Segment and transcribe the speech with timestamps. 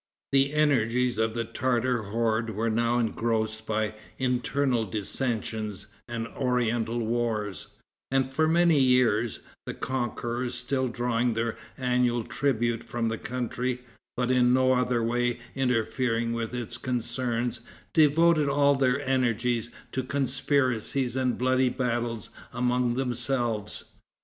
[0.31, 7.67] The energies of the Tartar horde were now engrossed by internal dissensions and oriental wars,
[8.09, 13.81] and for many years, the conquerors still drawing their annual tribute from the country,
[14.17, 17.59] but in no other way interfering with its concerns,
[17.93, 23.93] devoted all their energies to conspiracies and bloody battles among themselves.